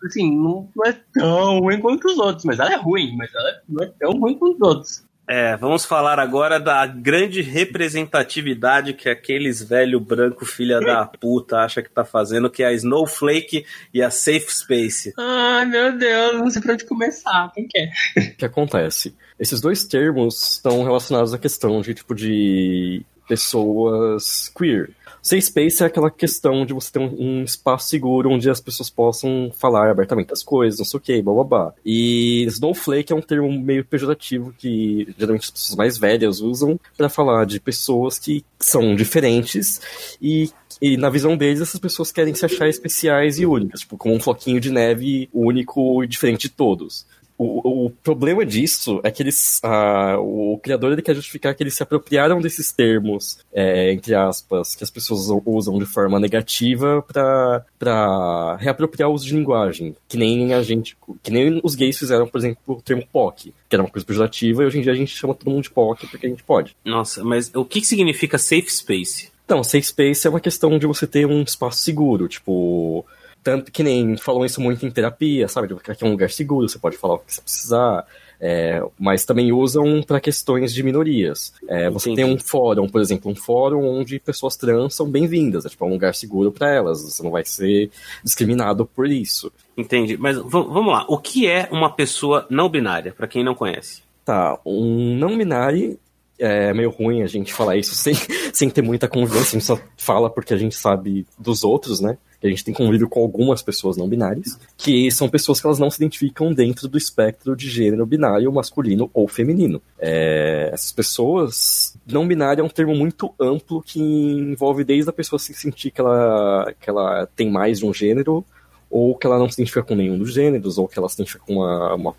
[0.06, 2.44] assim, não, não é tão ruim quanto os outros.
[2.44, 5.10] Mas ela é ruim, mas ela não é tão ruim quanto os outros.
[5.32, 11.80] É, vamos falar agora da grande representatividade que aqueles velho branco filha da puta acha
[11.80, 15.14] que tá fazendo, que é a Snowflake e a Safe Space.
[15.16, 17.48] Ai, meu Deus, não sei pra onde começar.
[17.54, 17.92] Quem quer?
[18.16, 19.14] O que acontece?
[19.38, 24.90] Esses dois termos estão relacionados à questão de tipo de pessoas queer.
[25.22, 28.88] Safe space é aquela questão de você ter um, um espaço seguro onde as pessoas
[28.88, 31.72] possam falar abertamente das coisas, não sei o que, babá.
[31.84, 37.08] E snowflake é um termo meio pejorativo que geralmente as pessoas mais velhas usam para
[37.08, 39.80] falar de pessoas que são diferentes
[40.20, 44.14] e e na visão deles, essas pessoas querem se achar especiais e únicas, tipo, como
[44.14, 47.04] um floquinho de neve único e diferente de todos.
[47.42, 49.60] O, o problema disso é que eles.
[49.64, 54.74] ah, o criador ele quer justificar que eles se apropriaram desses termos, é, entre aspas,
[54.74, 59.96] que as pessoas usam de forma negativa pra reapropriar o uso de linguagem.
[60.06, 60.94] Que nem a gente.
[61.22, 64.62] Que nem os gays fizeram, por exemplo, o termo POC, que era uma coisa pejorativa,
[64.62, 66.76] e hoje em dia a gente chama todo mundo de POC porque a gente pode.
[66.84, 69.30] Nossa, mas o que, que significa Safe Space?
[69.46, 73.04] Então, safe space é uma questão de você ter um espaço seguro, tipo.
[73.42, 75.68] Tanto que nem falam isso muito em terapia, sabe?
[75.68, 78.06] De que é um lugar seguro, você pode falar o que você precisar.
[78.40, 81.52] é, mas também usam para questões de minorias.
[81.68, 85.68] É, você tem um fórum, por exemplo, um fórum onde pessoas trans são bem-vindas, é
[85.68, 87.90] tipo é um lugar seguro para elas, você não vai ser
[88.24, 89.52] discriminado por isso.
[89.76, 90.16] Entendi.
[90.16, 91.04] Mas vamos lá.
[91.08, 94.02] O que é uma pessoa não binária, pra quem não conhece?
[94.24, 95.98] Tá, um não binário
[96.38, 98.14] é meio ruim a gente falar isso sem,
[98.52, 102.16] sem ter muita convivência, a gente só fala porque a gente sabe dos outros, né?
[102.40, 105.78] Que a gente tem convívio com algumas pessoas não binárias, que são pessoas que elas
[105.78, 109.82] não se identificam dentro do espectro de gênero binário, masculino ou feminino.
[109.98, 115.38] É, essas pessoas, não binário é um termo muito amplo que envolve desde a pessoa
[115.38, 118.42] se sentir que ela, que ela tem mais de um gênero,
[118.88, 121.44] ou que ela não se identifica com nenhum dos gêneros, ou que ela se identifica
[121.46, 122.14] com uma, uma-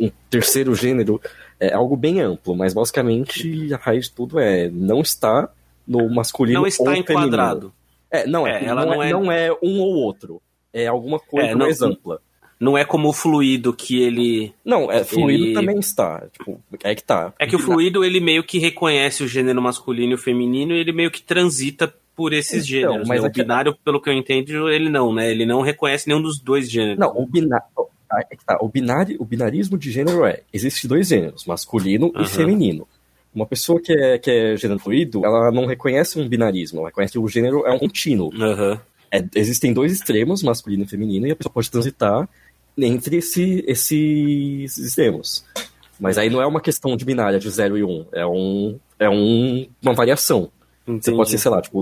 [0.00, 1.20] um terceiro gênero
[1.60, 5.48] é algo bem amplo, mas basicamente a raiz de tudo é não está
[5.86, 7.72] no masculino Não está ou feminino.
[8.10, 10.40] É, não é, É, ela não, não é, é- não é um ou outro.
[10.72, 12.20] É alguma coisa É, não- mais ampla.
[12.58, 14.52] Não é como o fluido que ele.
[14.62, 16.26] Não, é fluido Ele- também está.
[16.30, 17.32] Tipo, é que tá.
[17.38, 20.78] É que o fluido ele meio que reconhece o gênero masculino e o feminino e
[20.78, 23.08] ele meio que transita por esses Então, gêneros.
[23.08, 23.26] mas né?
[23.26, 25.30] é O que- binário, pelo que eu entendo, ele não, né?
[25.30, 26.98] Ele não reconhece nenhum dos dois gêneros.
[26.98, 27.64] Não, o binário.
[28.30, 32.24] É que tá, o, binário, o binarismo de gênero é: existe dois gêneros, masculino Aham.
[32.24, 32.86] e feminino.
[33.34, 37.12] Uma pessoa que é, que é gênero fluido, ela não reconhece um binarismo, ela reconhece
[37.12, 38.32] que o gênero é um contínuo.
[38.34, 38.80] Aham.
[39.10, 42.28] é, existem dois extremos, masculino e feminino, e a pessoa pode transitar
[42.76, 45.44] entre esse, esses extremos.
[45.98, 48.78] Mas aí não é uma questão de binária de 0 e 1, um, é, um,
[48.98, 50.50] é um, uma variação.
[50.86, 51.04] Entendi.
[51.04, 51.80] Você pode ser, sei lá, tipo,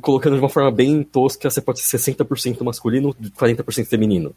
[0.00, 4.34] colocando de uma forma bem tosca, você pode ser 60% masculino e 40% feminino.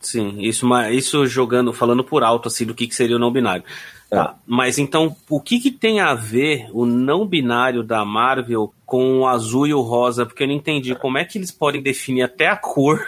[0.00, 3.64] Sim, isso, isso jogando, falando por alto, assim, do que, que seria o não binário.
[4.10, 4.16] É.
[4.16, 9.20] Tá, mas então, o que, que tem a ver o não binário da Marvel com
[9.20, 10.24] o azul e o rosa?
[10.24, 13.04] Porque eu não entendi como é que eles podem definir até a cor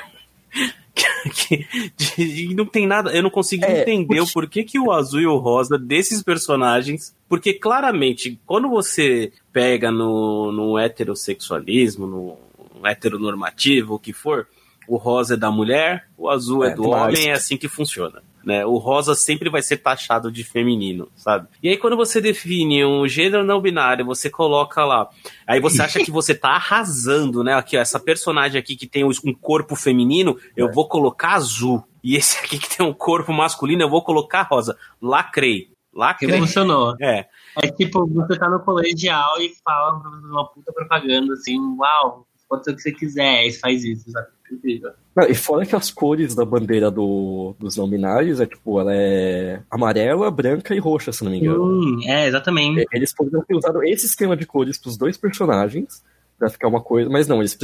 [1.35, 5.21] que, de, não tem nada, eu não consigo é, entender o porquê que o azul
[5.21, 13.95] e o rosa desses personagens, porque claramente, quando você pega no, no heterossexualismo, no heteronormativo,
[13.95, 14.47] o que for,
[14.89, 18.23] o rosa é da mulher, o azul é, é do homem, é assim que funciona.
[18.45, 18.65] Né?
[18.65, 21.49] O rosa sempre vai ser taxado de feminino, sabe?
[21.63, 25.11] E aí quando você define um gênero não binário, você coloca lá,
[25.47, 27.55] aí você acha que você tá arrasando, né?
[27.55, 30.73] Aqui, ó, essa personagem aqui que tem um corpo feminino, eu é.
[30.73, 31.85] vou colocar azul.
[32.03, 34.79] E esse aqui que tem um corpo masculino, eu vou colocar rosa.
[35.03, 35.69] Lacrei.
[35.93, 36.39] Lacrei.
[36.39, 36.95] Funcionou.
[37.03, 37.27] É.
[37.61, 42.71] É tipo, você tá no colegial e fala uma puta propaganda assim, uau, pode ser
[42.71, 44.29] o que você quiser, e faz isso, sabe?
[44.51, 44.91] Incrível.
[45.29, 49.61] e fora que as cores da bandeira do, dos não binários é tipo, ela é
[49.71, 51.65] amarela, branca e roxa, se não me engano.
[51.65, 52.87] Hum, é, exatamente.
[52.93, 56.03] Eles poderiam ter usado esse esquema de cores pros dois personagens
[56.39, 57.11] pra ficar uma coisa.
[57.11, 57.59] Mas não, eles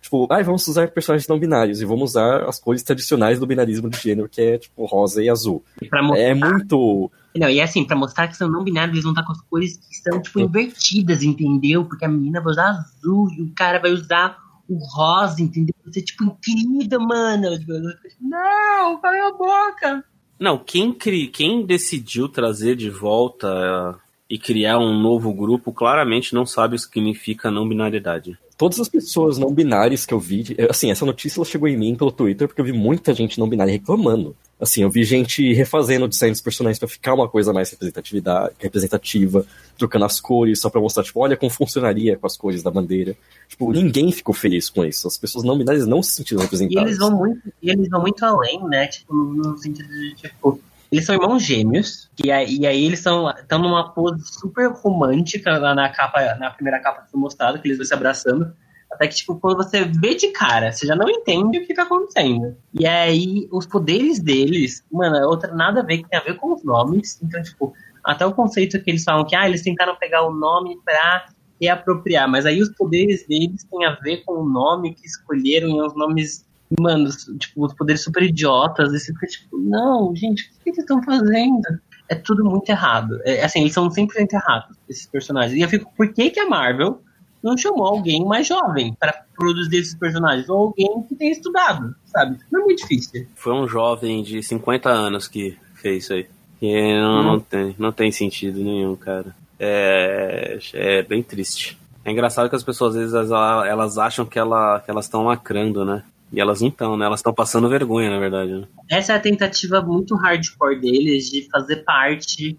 [0.00, 3.88] tipo, ah, vamos usar personagens não binários e vamos usar as cores tradicionais do binarismo
[3.88, 5.64] de gênero, que é tipo rosa e azul.
[5.80, 6.18] E mostrar...
[6.18, 7.10] É muito.
[7.36, 9.40] Não, e é assim, pra mostrar que são não binários, eles vão estar com as
[9.42, 11.84] cores que são, tipo, invertidas, entendeu?
[11.84, 14.36] Porque a menina vai usar azul e o cara vai usar
[14.68, 15.74] o rosa, entendeu?
[15.84, 17.58] Você, tipo, incrível, mano.
[17.58, 17.72] Tipo,
[18.20, 20.04] não, cala a boca.
[20.38, 21.28] Não, quem, cri...
[21.28, 26.78] quem decidiu trazer de volta uh, e criar um novo grupo claramente não sabe o
[26.78, 31.38] que significa não binariedade todas as pessoas não binárias que eu vi, assim, essa notícia
[31.38, 34.36] ela chegou em mim pelo Twitter porque eu vi muita gente não binária reclamando.
[34.60, 38.54] Assim, eu vi gente refazendo o design dos personagens para ficar uma coisa mais representatividade,
[38.58, 42.70] representativa, trocando as cores só para mostrar, tipo, olha como funcionaria com as cores da
[42.70, 43.16] bandeira.
[43.48, 45.06] Tipo, ninguém ficou feliz com isso.
[45.06, 46.82] As pessoas não binárias não se sentiram representadas.
[46.82, 48.88] E eles vão muito, e eles vão muito além, né?
[48.88, 53.32] Tipo, no sentido de, tipo, eles são irmãos gêmeos, e aí, e aí eles estão
[53.60, 57.78] numa pose super romântica lá na capa, na primeira capa que foi mostrado, que eles
[57.78, 58.52] vão se abraçando.
[58.90, 61.82] Até que, tipo, quando você vê de cara, você já não entende o que tá
[61.82, 62.56] acontecendo.
[62.72, 66.36] E aí, os poderes deles, mano, é outra nada a ver, que tem a ver
[66.36, 67.20] com os nomes.
[67.22, 67.72] Então, tipo,
[68.02, 71.26] até o conceito que eles falam que, ah, eles tentaram pegar o nome pra
[71.60, 75.80] reapropriar, mas aí os poderes deles têm a ver com o nome que escolheram e
[75.80, 76.46] os nomes
[76.78, 80.78] mano, tipo, os poderes super idiotas, e você fica tipo, não, gente, o que eles
[80.78, 81.62] estão fazendo?
[82.08, 83.20] É tudo muito errado.
[83.24, 85.58] É, assim, eles são 100% errados, esses personagens.
[85.58, 87.02] E eu fico, por que, que a Marvel
[87.42, 90.48] não chamou alguém mais jovem para produzir esses personagens?
[90.48, 92.38] Ou alguém que tenha estudado, sabe?
[92.50, 93.26] Não é muito difícil.
[93.34, 96.26] Foi um jovem de 50 anos que fez isso aí.
[96.60, 97.22] E não, hum.
[97.22, 99.34] não, tem, não tem sentido nenhum, cara.
[99.58, 101.78] É, é bem triste.
[102.04, 105.24] É engraçado que as pessoas às vezes elas, elas acham que, ela, que elas estão
[105.24, 106.02] lacrando, né?
[106.32, 107.06] E elas não estão, né?
[107.06, 108.52] Elas estão passando vergonha, na verdade.
[108.52, 108.66] Né?
[108.88, 112.58] Essa é a tentativa muito hardcore deles de fazer parte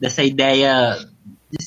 [0.00, 0.96] dessa ideia.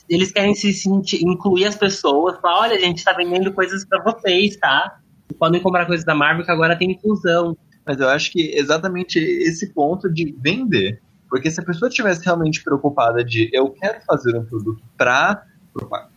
[0.10, 2.39] Eles querem se sentir, incluir as pessoas.
[2.39, 5.00] Falar, olha, a gente tá vendendo coisas para vocês, tá?
[5.39, 7.58] Podem comprar coisas da Marvel que agora tem inclusão.
[7.86, 11.02] Mas eu acho que exatamente esse ponto de vender.
[11.30, 15.46] Porque se a pessoa estivesse realmente preocupada de eu quero fazer um produto para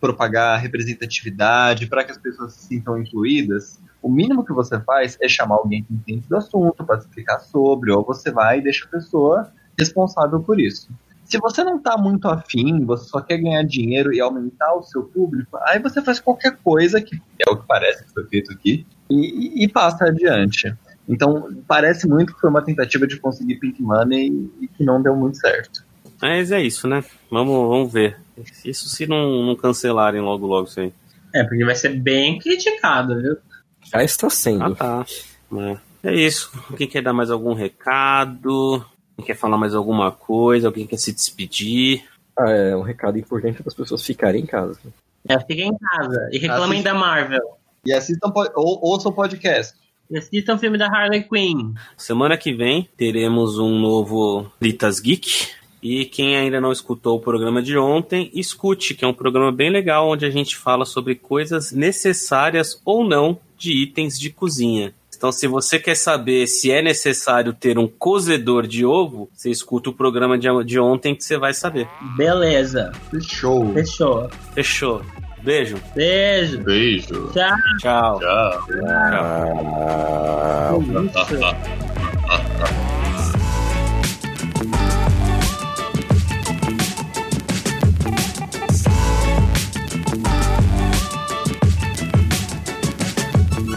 [0.01, 5.29] propagar representatividade, para que as pessoas se sintam incluídas, o mínimo que você faz é
[5.29, 8.89] chamar alguém que entende do assunto para explicar sobre, ou você vai e deixa a
[8.89, 10.91] pessoa responsável por isso.
[11.25, 15.03] Se você não está muito afim, você só quer ganhar dinheiro e aumentar o seu
[15.03, 18.87] público, aí você faz qualquer coisa, que é o que parece que foi feito aqui,
[19.11, 20.75] e, e passa adiante.
[21.09, 25.15] Então, parece muito que foi uma tentativa de conseguir pink money e que não deu
[25.15, 25.85] muito certo.
[26.21, 27.05] Mas é isso, né?
[27.31, 28.17] Vamos, vamos ver.
[28.65, 30.93] Isso se não, não cancelarem logo, logo isso aí.
[31.35, 33.37] É, porque vai ser bem criticado, viu?
[33.83, 34.65] Já está sendo.
[34.65, 35.07] Ah, tá.
[36.03, 36.51] É, é isso.
[36.77, 38.85] Quem quer dar mais algum recado?
[39.17, 40.69] Quem quer falar mais alguma coisa?
[40.69, 42.05] Alguém quer se despedir?
[42.39, 44.79] Ah, é um recado importante para as pessoas ficarem em casa.
[45.29, 47.57] É, fiquem em casa e reclamem da Marvel.
[47.87, 49.75] E assistam, ou, ouçam o podcast.
[50.11, 51.75] E assistam o filme da Harley Quinn.
[51.97, 55.49] Semana que vem teremos um novo Litas Geek.
[55.83, 59.71] E quem ainda não escutou o programa de ontem, escute, que é um programa bem
[59.71, 64.95] legal onde a gente fala sobre coisas necessárias ou não de itens de cozinha.
[65.25, 69.89] Então, se você quer saber se é necessário ter um cozedor de ovo, você escuta
[69.89, 71.89] o programa de, de ontem que você vai saber.
[72.15, 72.93] Beleza.
[73.11, 73.73] Fechou.
[73.73, 74.29] Fechou.
[74.55, 75.01] Fechou.
[75.43, 75.81] Beijo.
[75.95, 76.59] Beijo.
[76.59, 77.33] Beijo.
[77.33, 77.57] Tchau.
[77.81, 78.21] Tchau.
[78.21, 78.67] Tchau.
[81.11, 81.25] Tchau.
[81.25, 81.57] Tchau.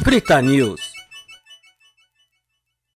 [0.03, 0.86] Brita News.